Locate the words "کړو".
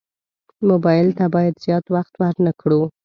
2.61-2.81